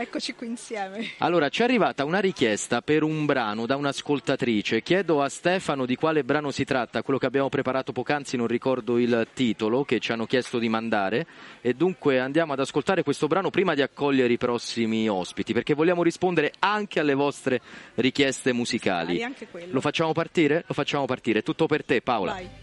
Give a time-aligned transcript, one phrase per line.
[0.00, 1.10] Eccoci qui insieme.
[1.18, 4.80] Allora, ci è arrivata una richiesta per un brano da un'ascoltatrice.
[4.80, 8.96] Chiedo a Stefano di quale brano si tratta, quello che abbiamo preparato poc'anzi, non ricordo
[8.96, 11.26] il titolo, che ci hanno chiesto di mandare.
[11.60, 16.02] E dunque andiamo ad ascoltare questo brano prima di accogliere i prossimi ospiti, perché vogliamo
[16.02, 17.60] rispondere anche alle vostre
[17.96, 19.22] richieste musicali.
[19.22, 19.70] Anche quello.
[19.70, 20.64] Lo facciamo partire?
[20.66, 21.42] Lo facciamo partire.
[21.42, 22.32] Tutto per te, Paola.
[22.32, 22.59] Vai.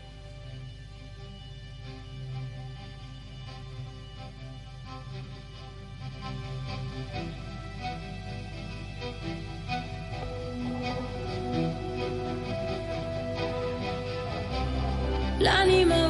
[15.40, 16.07] L'anima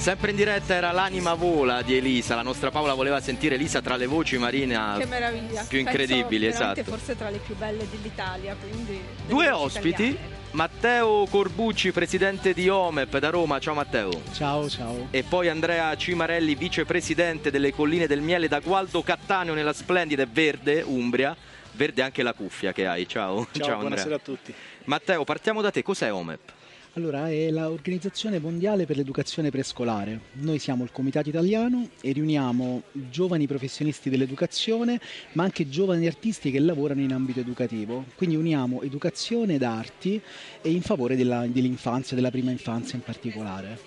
[0.00, 2.34] Sempre in diretta era L'anima vola di Elisa.
[2.34, 5.62] La nostra Paola voleva sentire Elisa tra le voci Marina Che meraviglia.
[5.68, 6.96] più Penso incredibili, veramente esatto.
[6.96, 10.38] Forse tra le più belle dell'Italia, quindi Due ospiti, italiane.
[10.52, 13.58] Matteo Corbucci, presidente di OMEP da Roma.
[13.60, 14.22] Ciao Matteo.
[14.32, 15.08] Ciao, ciao.
[15.10, 20.28] E poi Andrea Cimarelli, vicepresidente delle Colline del Miele da Gualdo Cattaneo nella splendida e
[20.32, 21.36] verde Umbria.
[21.72, 23.06] Verde anche la cuffia che hai.
[23.06, 23.46] Ciao.
[23.52, 24.16] Ciao, buonasera Andrea.
[24.16, 24.54] a tutti.
[24.84, 25.82] Matteo, partiamo da te.
[25.82, 26.52] Cos'è OMEP?
[26.94, 30.22] Allora, è l'Organizzazione Mondiale per l'Educazione Prescolare.
[30.40, 34.98] Noi siamo il Comitato Italiano e riuniamo giovani professionisti dell'educazione,
[35.34, 38.06] ma anche giovani artisti che lavorano in ambito educativo.
[38.16, 40.20] Quindi uniamo educazione ed arti
[40.60, 43.78] e in favore della- dell'infanzia, della prima infanzia in particolare.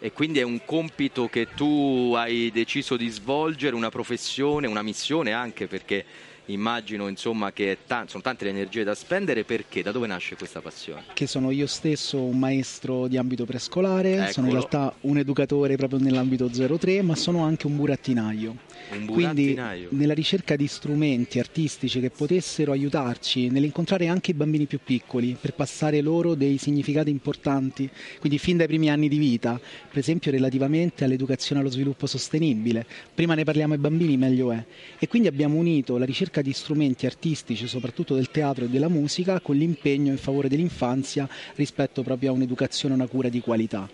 [0.00, 5.32] E quindi è un compito che tu hai deciso di svolgere, una professione, una missione
[5.32, 6.04] anche perché
[6.48, 10.60] immagino insomma che ta- sono tante le energie da spendere perché da dove nasce questa
[10.60, 11.04] passione?
[11.12, 14.68] Che sono io stesso un maestro di ambito prescolare, sono in Eccolo.
[14.70, 18.56] realtà un educatore proprio nell'ambito 03, ma sono anche un burattinaio.
[18.90, 19.58] Un Quindi
[19.90, 25.52] nella ricerca di strumenti artistici che potessero aiutarci nell'incontrare anche i bambini più piccoli per
[25.54, 27.88] passare loro dei significati importanti,
[28.18, 32.86] quindi fin dai primi anni di vita, per esempio relativamente all'educazione allo sviluppo sostenibile.
[33.14, 34.64] Prima ne parliamo ai bambini, meglio è.
[34.98, 39.40] E quindi abbiamo unito la ricerca di strumenti artistici, soprattutto del teatro e della musica,
[39.40, 43.88] con l'impegno in favore dell'infanzia rispetto proprio a un'educazione e una cura di qualità.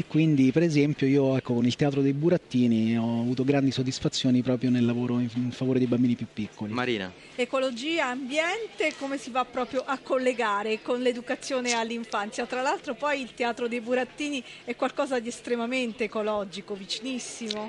[0.00, 4.42] E quindi, per esempio, io ecco, con il Teatro dei Burattini ho avuto grandi soddisfazioni
[4.42, 6.72] proprio nel lavoro in, in favore dei bambini più piccoli.
[6.72, 7.12] Marina.
[7.34, 12.46] Ecologia, ambiente, come si va proprio a collegare con l'educazione all'infanzia?
[12.46, 17.68] Tra l'altro poi il Teatro dei Burattini è qualcosa di estremamente ecologico, vicinissimo.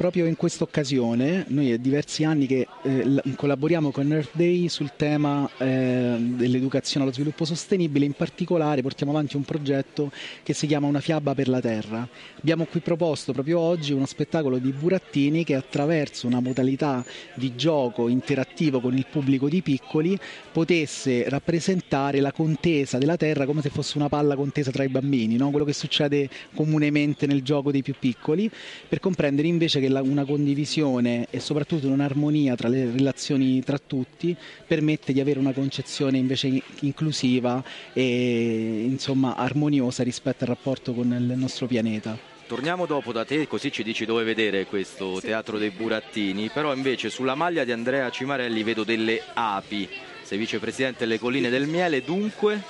[0.00, 4.92] Proprio in questa occasione noi è diversi anni che eh, collaboriamo con Earth Day sul
[4.96, 10.10] tema eh, dell'educazione allo sviluppo sostenibile, in particolare portiamo avanti un progetto
[10.42, 12.08] che si chiama Una fiaba per la terra.
[12.38, 17.04] Abbiamo qui proposto proprio oggi uno spettacolo di burattini che attraverso una modalità
[17.34, 20.18] di gioco interattivo con il pubblico di piccoli
[20.50, 25.36] potesse rappresentare la contesa della terra come se fosse una palla contesa tra i bambini,
[25.36, 25.50] no?
[25.50, 28.50] quello che succede comunemente nel gioco dei più piccoli,
[28.88, 34.34] per comprendere invece che la- una condivisione e soprattutto un'armonia tra le relazioni tra tutti
[34.66, 41.06] permette di avere una concezione invece in- inclusiva e insomma armoniosa rispetto al rapporto con
[41.12, 42.16] il nostro pianeta.
[42.46, 46.48] Torniamo dopo da te, così ci dici dove vedere questo teatro dei burattini.
[46.52, 49.88] Però invece sulla maglia di Andrea Cimarelli vedo delle api.
[50.22, 52.62] Sei vicepresidente delle Colline del Miele, dunque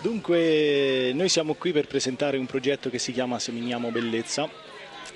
[0.00, 4.48] Dunque, noi siamo qui per presentare un progetto che si chiama Seminiamo Bellezza.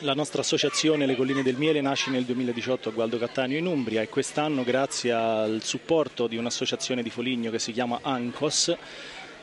[0.02, 4.02] La nostra associazione Le Colline del Miele nasce nel 2018 a Gualdo Cattaneo in Umbria
[4.02, 8.76] e quest'anno, grazie al supporto di un'associazione di Foligno che si chiama ANCOS,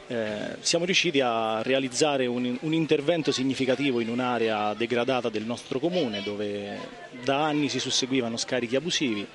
[0.07, 6.21] eh, siamo riusciti a realizzare un, un intervento significativo in un'area degradata del nostro comune
[6.23, 6.77] dove
[7.23, 9.25] da anni si susseguivano scarichi abusivi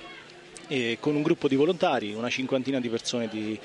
[0.67, 3.59] e con un gruppo di volontari, una cinquantina di persone di,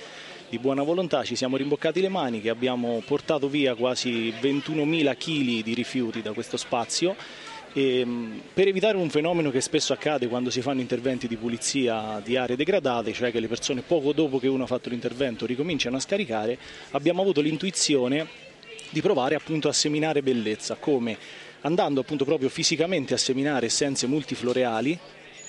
[0.49, 5.75] di buona volontà, ci siamo rimboccati le maniche, abbiamo portato via quasi 21.000 kg di
[5.75, 7.15] rifiuti da questo spazio
[7.73, 12.21] e, mh, per evitare un fenomeno che spesso accade quando si fanno interventi di pulizia
[12.25, 15.97] di aree degradate, cioè che le persone poco dopo che uno ha fatto l'intervento ricominciano
[15.97, 16.59] a scaricare,
[16.91, 18.27] abbiamo avuto l'intuizione
[18.91, 21.17] di provare appunto a seminare bellezza, come
[21.63, 24.99] andando appunto proprio fisicamente a seminare essenze multifloreali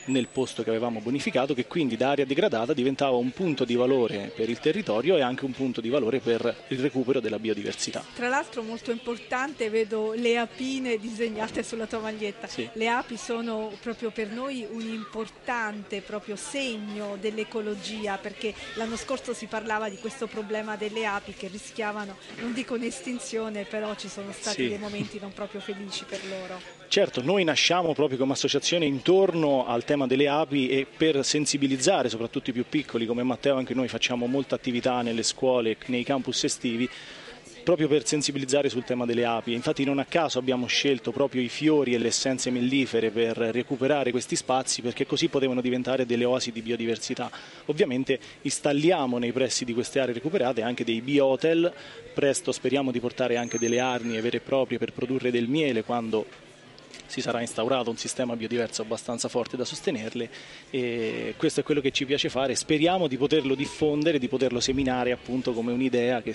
[0.05, 4.31] nel posto che avevamo bonificato, che quindi da area degradata diventava un punto di valore
[4.35, 8.03] per il territorio e anche un punto di valore per il recupero della biodiversità.
[8.15, 12.47] Tra l'altro molto importante, vedo le apine disegnate sulla tua maglietta.
[12.47, 12.67] Sì.
[12.73, 19.45] Le api sono proprio per noi un importante proprio segno dell'ecologia perché l'anno scorso si
[19.45, 24.63] parlava di questo problema delle api che rischiavano, non dico un'estinzione, però ci sono stati
[24.63, 24.67] Sì.
[24.69, 26.80] dei momenti non proprio felici per loro.
[26.91, 32.49] Certo, noi nasciamo proprio come associazione intorno al tema delle api e per sensibilizzare soprattutto
[32.49, 36.89] i più piccoli, come Matteo anche noi facciamo molta attività nelle scuole, nei campus estivi,
[37.63, 39.53] proprio per sensibilizzare sul tema delle api.
[39.53, 44.11] Infatti non a caso abbiamo scelto proprio i fiori e le essenze mellifere per recuperare
[44.11, 47.31] questi spazi perché così potevano diventare delle oasi di biodiversità.
[47.67, 51.71] Ovviamente installiamo nei pressi di queste aree recuperate anche dei biohotel,
[52.13, 56.49] presto speriamo di portare anche delle arnie vere e proprie per produrre del miele quando
[57.05, 60.29] si sarà instaurato un sistema biodiverso abbastanza forte da sostenerle
[60.69, 62.55] e questo è quello che ci piace fare.
[62.55, 66.33] Speriamo di poterlo diffondere, di poterlo seminare appunto come un'idea che,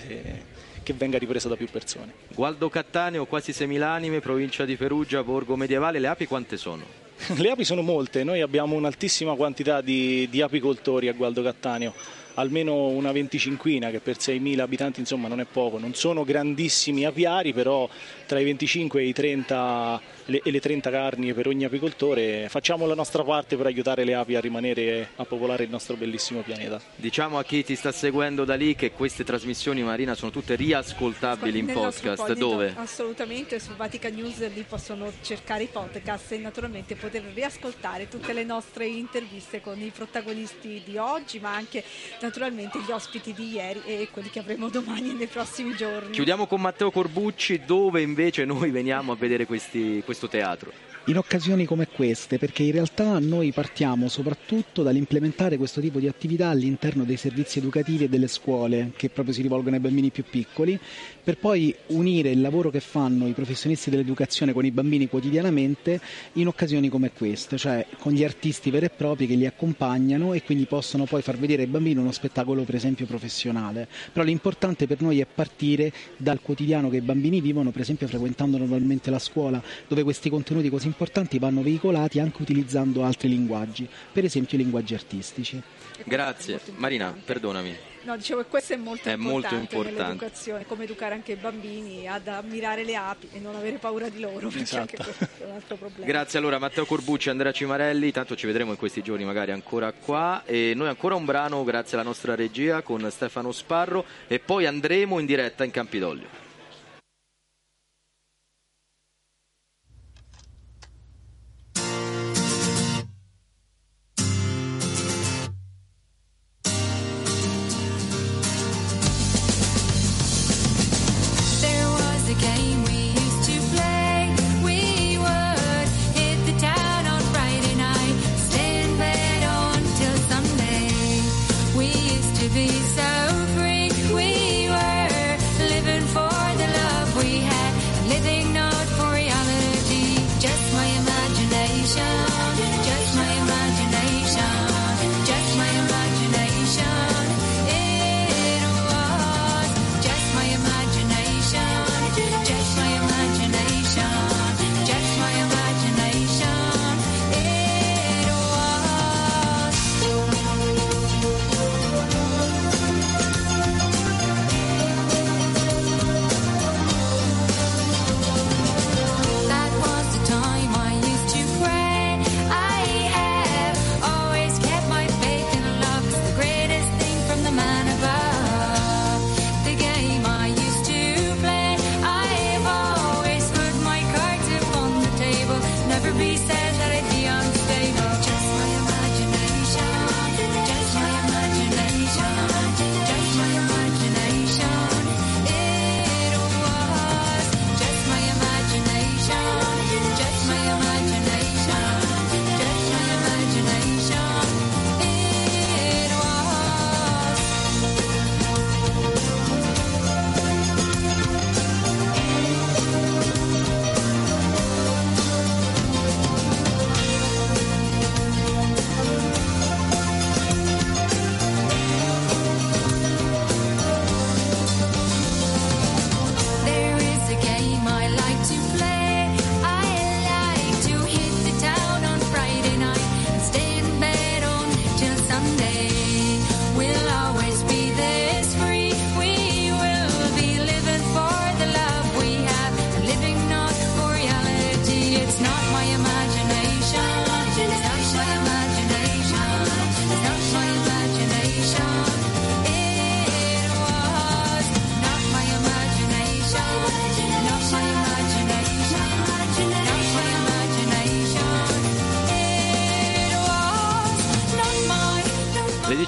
[0.83, 2.13] che venga ripresa da più persone.
[2.33, 5.99] Gualdo Cattaneo, quasi semilanime, provincia di Perugia, borgo medievale.
[5.99, 7.05] Le api quante sono?
[7.35, 11.93] Le api sono molte, noi abbiamo un'altissima quantità di, di apicoltori a Gualdo Cattaneo,
[12.35, 17.53] almeno una venticinquina che per 6.000 abitanti insomma non è poco, non sono grandissimi apiari
[17.53, 17.89] però
[18.27, 22.85] tra i 25 e, i 30, le, e le 30 carni per ogni apicoltore facciamo
[22.85, 26.79] la nostra parte per aiutare le api a rimanere a popolare il nostro bellissimo pianeta.
[26.95, 31.59] Diciamo a chi ti sta seguendo da lì che queste trasmissioni, Marina, sono tutte riascoltabili
[31.59, 32.33] in Nel podcast.
[32.33, 32.73] Dove?
[32.75, 38.43] Assolutamente, su Vatican News lì possono cercare i podcast e naturalmente poter riascoltare tutte le
[38.43, 41.83] nostre interviste con i protagonisti di oggi, ma anche
[42.21, 46.11] naturalmente gli ospiti di ieri e quelli che avremo domani e nei prossimi giorni.
[46.11, 50.71] Chiudiamo con Matteo Corbucci, dove invece noi veniamo a vedere questi- questo teatro.
[51.07, 56.49] In occasioni come queste, perché in realtà noi partiamo soprattutto dall'implementare questo tipo di attività
[56.49, 60.77] all'interno dei servizi educativi e delle scuole che proprio si rivolgono ai bambini più piccoli,
[61.23, 66.01] per poi unire il lavoro che fanno i professionisti dell'educazione con i bambini quotidianamente
[66.33, 70.43] in occasioni come queste, cioè con gli artisti veri e propri che li accompagnano e
[70.43, 73.87] quindi possono poi far vedere ai bambini uno spettacolo per esempio professionale.
[74.11, 78.57] Però l'importante per noi è partire dal quotidiano che i bambini vivono, per esempio frequentando
[78.57, 84.25] normalmente la scuola, dove questi contenuti così importanti vanno veicolati anche utilizzando altri linguaggi, per
[84.25, 85.61] esempio i linguaggi artistici.
[86.03, 86.53] Grazie.
[86.53, 87.31] molto Marina, importante.
[87.33, 87.75] perdonami.
[88.03, 90.01] No, dicevo che questo è molto È molto importante importante.
[90.01, 94.19] nell'educazione, come educare anche i bambini ad ammirare le api e non avere paura di
[94.19, 94.81] loro, perché Esatto.
[94.81, 96.05] anche questo è un altro problema.
[96.05, 100.43] Grazie allora Matteo Corbucci, Andrea Cimarelli, tanto ci vedremo in questi giorni magari ancora qua
[100.45, 105.19] e noi ancora un brano grazie alla nostra regia con Stefano Sparro e poi andremo
[105.19, 106.45] in diretta in Campidoglio.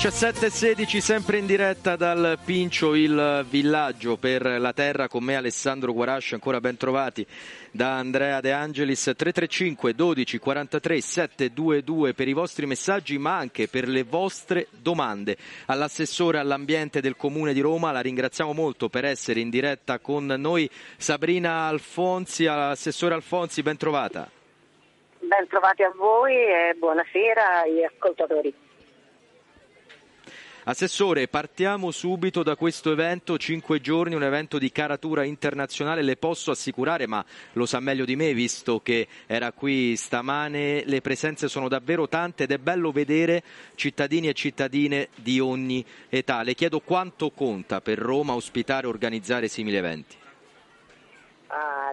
[0.09, 5.07] 17.16 sempre in diretta dal Pincio il villaggio per la terra.
[5.07, 7.23] Con me Alessandro Guarasci ancora ben trovati
[7.69, 9.03] da Andrea De Angelis.
[9.03, 15.37] 335 12 43 722 per i vostri messaggi ma anche per le vostre domande.
[15.67, 20.67] All'assessore all'ambiente del comune di Roma la ringraziamo molto per essere in diretta con noi.
[20.97, 24.27] Sabrina Alfonsi assessore Alfonsi ben trovata.
[25.19, 28.68] Ben trovati a voi e buonasera agli ascoltatori.
[30.69, 36.51] Assessore, partiamo subito da questo evento, cinque giorni, un evento di caratura internazionale, le posso
[36.51, 41.69] assicurare, ma lo sa meglio di me visto che era qui stamane, le presenze sono
[41.69, 43.41] davvero tante ed è bello vedere
[43.73, 46.43] cittadini e cittadine di ogni età.
[46.43, 50.18] Le chiedo quanto conta per Roma ospitare e organizzare simili eventi.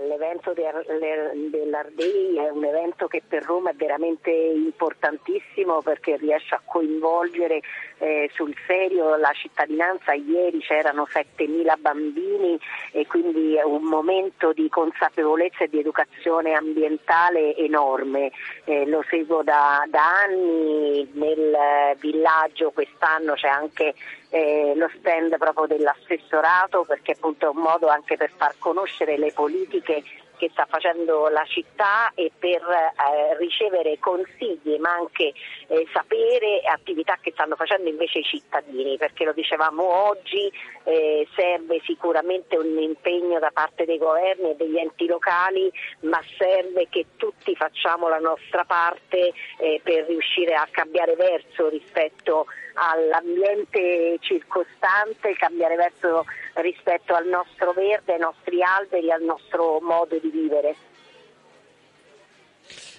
[0.07, 7.63] L'evento dell'Ardei è un evento che per Roma è veramente importantissimo perché riesce a coinvolgere
[7.99, 10.13] eh, sul serio la cittadinanza.
[10.13, 12.61] Ieri c'erano 7.000 bambini
[12.93, 18.33] e quindi è un momento di consapevolezza e di educazione ambientale enorme.
[18.65, 23.95] Eh, lo seguo da, da anni nel villaggio, quest'anno c'è anche
[24.31, 29.33] eh, lo stand proprio dell'assessorato perché appunto è un modo anche per far conoscere le
[29.33, 30.03] politiche
[30.37, 35.33] che sta facendo la città e per eh, ricevere consigli ma anche
[35.69, 40.51] eh, sapere attività che stanno facendo invece i cittadini perché lo dicevamo oggi
[40.85, 46.89] eh, serve sicuramente un impegno da parte dei governi e degli enti locali ma serve
[46.89, 55.35] che tutti facciamo la nostra parte eh, per riuscire a cambiare verso rispetto all'ambiente circostante,
[55.35, 56.25] cambiare verso
[56.57, 60.77] rispetto al nostro verde, ai nostri alberi, al nostro modo di vivere.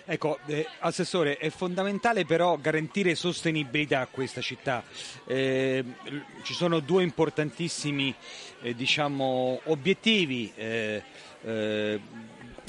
[0.09, 4.81] Ecco, eh, Assessore, è fondamentale però garantire sostenibilità a questa città.
[5.25, 5.83] Eh,
[6.43, 8.15] ci sono due importantissimi
[8.61, 10.53] eh, diciamo, obiettivi.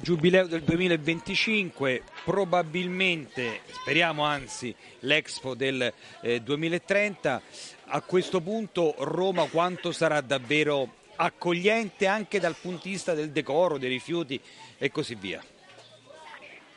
[0.00, 7.42] Giubileo del 2025, probabilmente, speriamo anzi, l'Expo del eh, 2030.
[7.86, 13.76] A questo punto Roma quanto sarà davvero accogliente anche dal punto di vista del decoro,
[13.76, 14.40] dei rifiuti
[14.78, 15.42] e così via?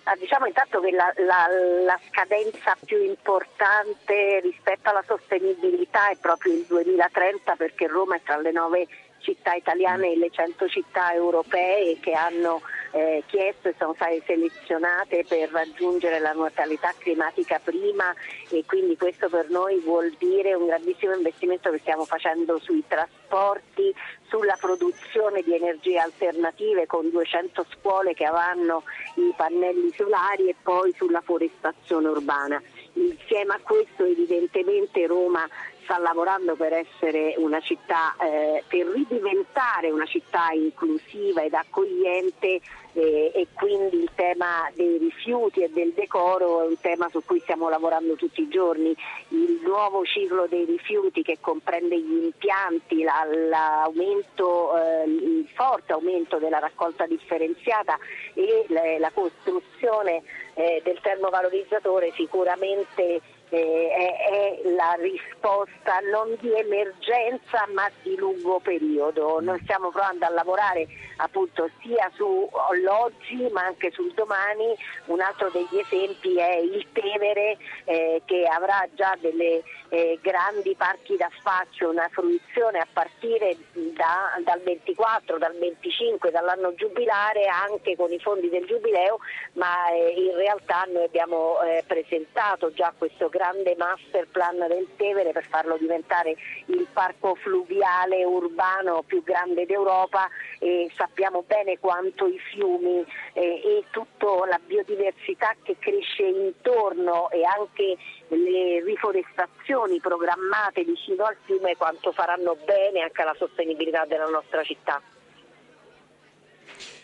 [0.03, 1.47] Ah, diciamo intanto che la, la,
[1.85, 8.37] la, scadenza più importante rispetto alla sostenibilità è proprio il 2030 perché Roma è tra
[8.37, 8.87] le nove
[9.19, 12.61] città italiane e le 100 città europee che hanno
[12.91, 18.13] eh, e sono state selezionate per raggiungere la neutralità climatica prima
[18.49, 23.93] e quindi questo per noi vuol dire un grandissimo investimento che stiamo facendo sui trasporti,
[24.27, 28.83] sulla produzione di energie alternative con 200 scuole che avranno
[29.15, 32.61] i pannelli solari e poi sulla forestazione urbana.
[32.93, 35.47] Insieme a questo evidentemente Roma
[35.91, 42.61] sta lavorando per essere una città, eh, per ridiventare una città inclusiva ed accogliente
[42.93, 47.39] eh, e quindi il tema dei rifiuti e del decoro è un tema su cui
[47.41, 48.95] stiamo lavorando tutti i giorni.
[49.29, 56.37] Il nuovo ciclo dei rifiuti che comprende gli impianti, la, l'aumento, eh, il forte aumento
[56.37, 57.97] della raccolta differenziata
[58.33, 63.21] e la, la costruzione eh, del termovalorizzatore sicuramente
[63.57, 69.41] è, la risposta non di emergenza ma di lungo periodo.
[69.41, 74.73] Noi stiamo provando a lavorare appunto sia sull'oggi ma anche sul domani.
[75.05, 81.17] Un altro degli esempi è il Tevere eh, che avrà già delle eh, grandi parchi
[81.17, 88.11] da spaccio, una fruizione a partire da, dal 24, dal 25, dall'anno giubilare anche con
[88.11, 89.19] i fondi del Giubileo,
[89.53, 93.40] ma eh, in realtà noi abbiamo eh, presentato già questo grande
[93.77, 100.29] master plan del Tevere per farlo diventare il parco fluviale urbano più grande d'Europa
[100.59, 107.43] e sappiamo bene quanto i fiumi eh, e tutta la biodiversità che cresce intorno e
[107.43, 114.63] anche le riforestazioni programmate vicino al fiume quanto faranno bene anche alla sostenibilità della nostra
[114.63, 115.01] città.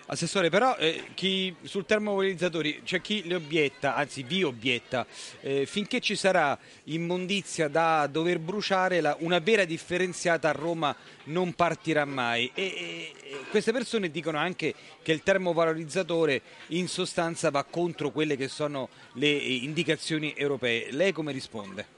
[0.09, 5.05] Assessore, però eh, chi, sul termovalorizzatori c'è chi le obietta, anzi vi obietta,
[5.41, 10.95] eh, finché ci sarà immondizia da dover bruciare, la, una vera differenziata a Roma
[11.25, 12.49] non partirà mai.
[12.53, 14.73] E, e, e queste persone dicono anche
[15.03, 20.89] che il termovalorizzatore in sostanza va contro quelle che sono le indicazioni europee.
[20.91, 21.96] Lei come risponde?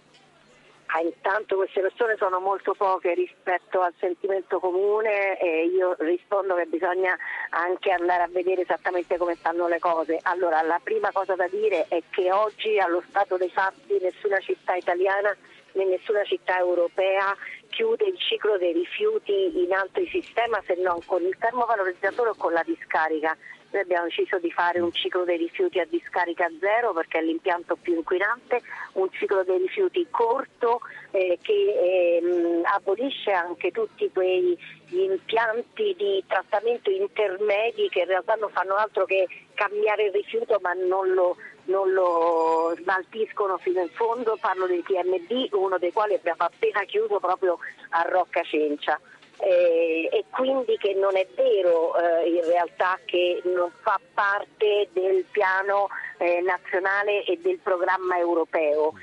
[0.92, 6.66] Ah, intanto queste persone sono molto poche rispetto al sentimento comune e io rispondo che
[6.66, 7.16] bisogna
[7.52, 10.18] anche andare a vedere esattamente come stanno le cose.
[10.24, 14.74] Allora, la prima cosa da dire è che oggi allo stato dei fatti nessuna città
[14.74, 15.36] italiana
[15.74, 17.36] nessuna città europea
[17.70, 22.52] chiude il ciclo dei rifiuti in altri sistema se non con il termovalorizzatore o con
[22.52, 23.38] la discarica.
[23.72, 27.76] Noi abbiamo deciso di fare un ciclo dei rifiuti a discarica zero perché è l'impianto
[27.76, 28.62] più inquinante,
[28.94, 34.58] un ciclo dei rifiuti corto eh, che ehm, abolisce anche tutti quei
[34.90, 40.74] impianti di trattamento intermedi che in realtà non fanno altro che cambiare il rifiuto ma
[40.74, 44.36] non lo, non lo smaltiscono fino in fondo.
[44.42, 49.00] Parlo dei TMD, uno dei quali abbiamo appena chiuso proprio a Rocca Cencia
[49.40, 55.26] eh, e quindi che non è vero eh, in realtà che non fa parte del
[55.32, 58.94] piano eh, nazionale e del programma europeo.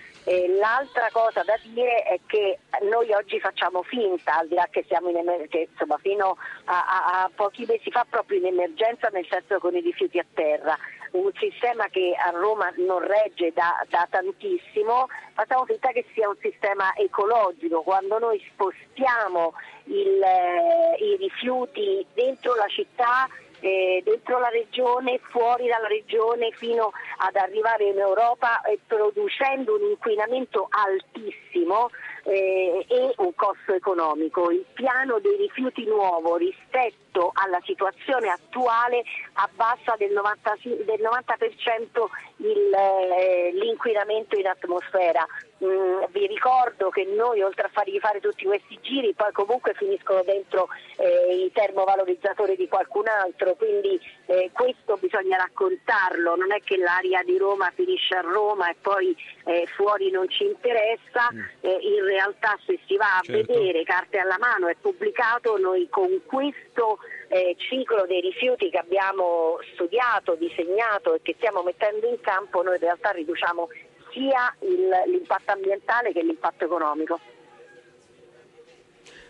[0.59, 5.09] l'altra cosa da dire è che noi oggi facciamo finta, al di là che siamo
[5.09, 9.59] in emergenza, insomma fino a, a, a pochi mesi fa proprio in emergenza nel senso
[9.59, 10.77] con i rifiuti a terra
[11.13, 16.37] un sistema che a Roma non regge da, da, tantissimo, facciamo finta che sia un
[16.41, 17.83] sistema ecologico.
[17.83, 23.29] Quando noi spostiamo il, eh, i rifiuti dentro la città,
[23.61, 29.91] eh, dentro la regione, fuori dalla regione, fino ad arrivare in Europa, eh, producendo un
[29.91, 31.91] inquinamento altissimo,
[32.27, 34.51] eh, e un costo economico.
[34.51, 39.03] Il piano dei rifiuti nuovo rispetto alla situazione attuale
[39.35, 42.07] abbassa del 90%, del 90%
[42.39, 45.27] il, eh, l'inquinamento in atmosfera.
[45.65, 50.23] Mm, vi ricordo che noi oltre a fargli fare tutti questi giri poi comunque finiscono
[50.23, 56.77] dentro eh, i termovalorizzatori di qualcun altro, quindi eh, questo bisogna raccontarlo, non è che
[56.77, 59.17] l'aria di Roma finisce a Roma e poi
[59.47, 61.41] eh, fuori non ci interessa, mm.
[61.63, 63.55] eh, in realtà se si va a certo.
[63.55, 69.59] vedere carte alla mano è pubblicato, noi con questo eh, ciclo dei rifiuti che abbiamo
[69.73, 73.69] studiato, disegnato e che stiamo mettendo in campo noi in realtà riduciamo
[74.17, 77.21] sia il, l'impatto ambientale che l'impatto economico.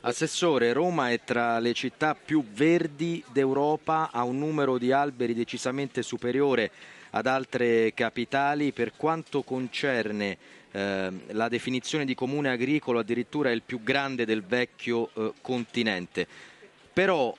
[0.03, 6.03] Assessore, Roma è tra le città più verdi d'Europa, ha un numero di alberi decisamente
[6.03, 6.71] superiore
[7.11, 8.71] ad altre capitali.
[8.71, 10.39] Per quanto concerne
[10.71, 16.29] eh, la definizione di comune agricolo, addirittura è il più grande del vecchio eh, continente.
[16.93, 17.35] Però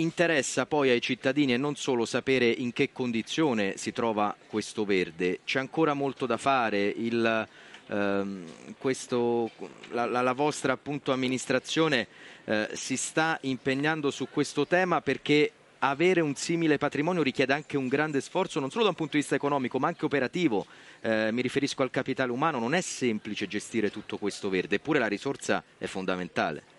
[0.00, 5.40] interessa poi ai cittadini e non solo sapere in che condizione si trova questo verde.
[5.44, 6.86] C'è ancora molto da fare.
[6.86, 7.48] Il,
[7.88, 8.44] ehm,
[8.78, 9.50] questo,
[9.90, 12.06] la, la, la, vostra appunto, amministrazione
[12.44, 17.86] eh, si sta impegnando su questo tema perché avere un simile patrimonio richiede anche un
[17.86, 20.66] grande sforzo non solo da un punto di vista economico ma anche operativo.
[21.00, 25.06] Eh, mi riferisco al capitale umano, non è semplice gestire tutto questo verde, eppure la
[25.06, 26.76] risorsa è fondamentale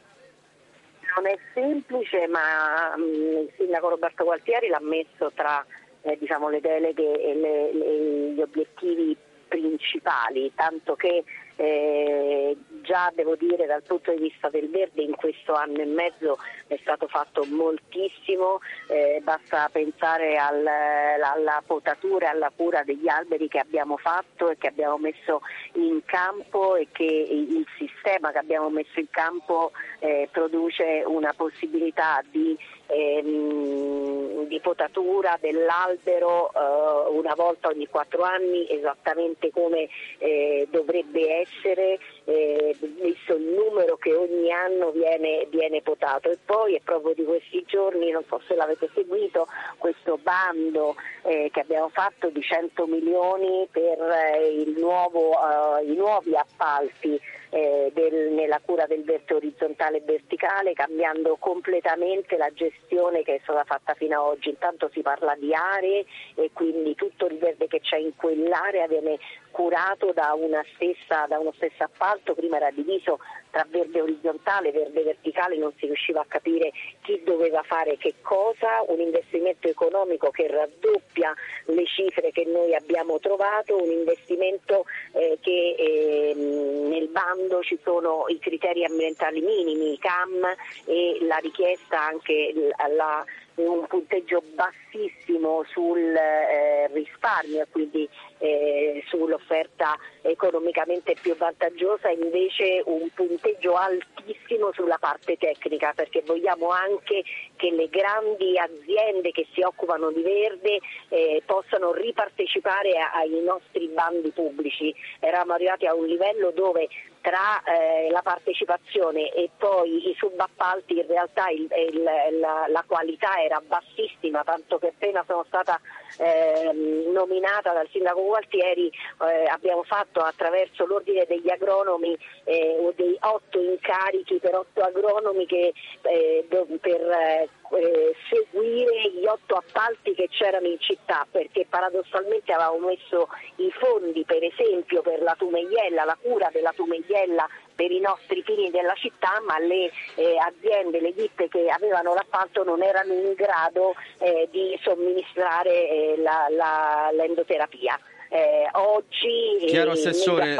[1.15, 5.65] non è semplice, ma mh, mm, il sindaco Roberto Gualtieri l'ha messo tra
[6.02, 9.15] eh, diciamo, le deleghe e le, le, gli obiettivi
[9.48, 11.24] principali, tanto che
[11.56, 16.38] eh, già devo dire dal punto di vista del verde in questo anno e mezzo
[16.69, 23.47] è stato fatto moltissimo, eh, basta pensare al, alla potatura e alla cura degli alberi
[23.47, 25.41] che abbiamo fatto e che abbiamo messo
[25.73, 32.23] in campo e che il sistema che abbiamo messo in campo eh, produce una possibilità
[32.29, 32.55] di
[32.86, 41.99] ehm, di potatura dell'albero eh, una volta ogni quattro anni esattamente come eh, dovrebbe essere
[42.25, 46.29] eh, visto il numero che ogni anno viene, viene, potato
[46.60, 51.50] e poi è proprio di questi giorni, non so se l'avete seguito, questo bando eh,
[51.54, 57.19] che abbiamo fatto di 100 milioni per eh, nuovo, eh, i nuovi appalti
[57.50, 63.40] eh, del, nella cura del verde orizzontale e verticale, cambiando completamente la gestione che è
[63.42, 64.50] stata fatta fino ad oggi.
[64.50, 69.18] Intanto si parla di aree e quindi tutto il verde che c'è in quell'area viene
[69.52, 70.36] curato da,
[70.76, 75.74] stessa, da uno stesso appalto, prima era diviso tra verde orizzontale e verde verticale, non
[75.78, 81.34] si riusciva a capire chi doveva fare che cosa, un investimento economico che raddoppia
[81.66, 88.25] le cifre che noi abbiamo trovato, un investimento eh, che eh, nel bando ci sono
[88.28, 90.43] i criteri ambientali minimi, i CAM
[90.86, 93.23] e la richiesta anche alla
[93.63, 103.75] un punteggio bassissimo sul eh, risparmio, quindi eh, sull'offerta economicamente più vantaggiosa, invece un punteggio
[103.75, 107.23] altissimo sulla parte tecnica, perché vogliamo anche
[107.56, 114.30] che le grandi aziende che si occupano di verde eh, possano ripartecipare ai nostri bandi
[114.32, 114.93] pubblici.
[115.19, 116.88] Eravamo arrivati a un livello dove
[117.21, 122.03] tra eh, la partecipazione e poi i subappalti in realtà il- il-
[122.39, 125.79] la, la qualità era bassissima, tanto che appena sono stata
[126.17, 133.60] ehm, nominata dal sindaco Gualtieri eh, abbiamo fatto attraverso l'ordine degli agronomi eh, dei otto
[133.60, 140.67] incarichi per otto agronomi che, eh, do- per eh, seguire gli otto appalti che c'erano
[140.67, 143.27] in città perché paradossalmente avevamo messo
[143.58, 148.69] i fondi per esempio per la Tumeiella, la cura della Tumeiella per i nostri fini
[148.71, 153.95] della città, ma le eh, aziende, le ditte che avevano l'appalto non erano in grado
[154.19, 157.97] eh, di somministrare eh, la- la- l'endoterapia.
[158.32, 160.55] Eh, oggi Chiaro eh, Assessore,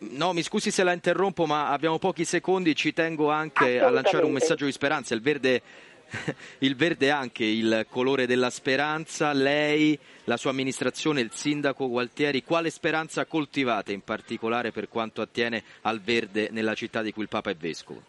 [0.00, 4.24] no mi scusi se la interrompo ma abbiamo pochi secondi, ci tengo anche a lanciare
[4.24, 5.62] un messaggio di speranza, il verde,
[6.60, 12.42] il verde è anche il colore della speranza, lei, la sua amministrazione, il sindaco Gualtieri,
[12.42, 17.28] quale speranza coltivate in particolare per quanto attiene al verde nella città di cui il
[17.28, 18.02] Papa è Vescovo?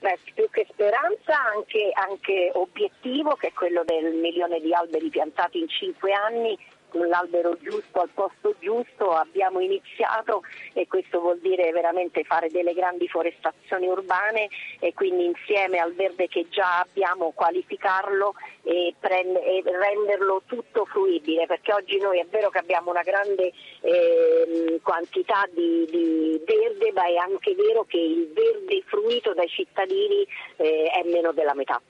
[0.00, 5.58] Beh, più che speranza anche, anche obiettivo che è quello del milione di alberi piantati
[5.58, 6.56] in cinque anni
[6.92, 13.08] l'albero giusto al posto giusto, abbiamo iniziato e questo vuol dire veramente fare delle grandi
[13.08, 14.48] forestazioni urbane
[14.80, 21.46] e quindi insieme al verde che già abbiamo qualificarlo e, prend- e renderlo tutto fruibile
[21.46, 27.06] perché oggi noi è vero che abbiamo una grande ehm, quantità di, di verde ma
[27.06, 31.80] è anche vero che il verde fruito dai cittadini eh, è meno della metà.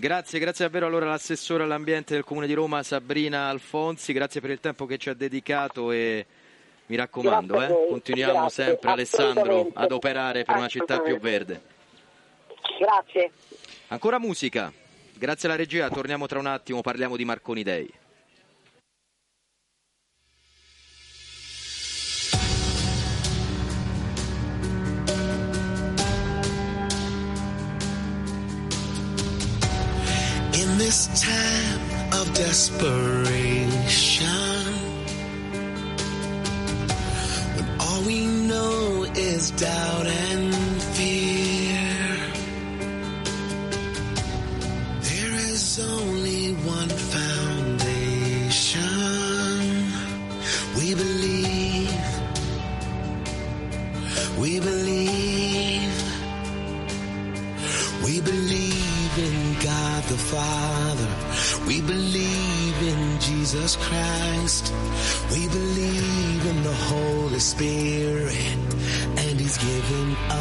[0.00, 4.58] Grazie, grazie davvero allora all'assessore all'ambiente del Comune di Roma Sabrina Alfonsi, grazie per il
[4.58, 6.24] tempo che ci ha dedicato e
[6.86, 11.60] mi raccomando, eh, continuiamo grazie, sempre Alessandro ad operare per una città più verde.
[12.78, 13.30] Grazie.
[13.88, 14.72] Ancora musica,
[15.12, 17.92] grazie alla regia, torniamo tra un attimo, parliamo di Marconi Dei.
[30.90, 31.80] This time
[32.20, 34.26] of desperation,
[37.54, 40.06] when all we know is doubt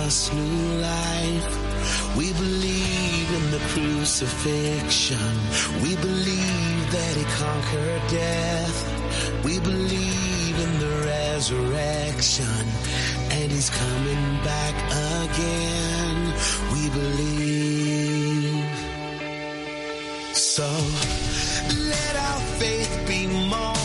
[0.09, 1.49] us new life.
[2.17, 5.33] We believe in the crucifixion.
[5.83, 8.77] We believe that He conquered death.
[9.45, 12.59] We believe in the resurrection.
[13.37, 14.75] And He's coming back
[15.21, 16.17] again.
[16.73, 18.65] We believe.
[20.33, 20.69] So
[21.93, 23.78] let our faith be more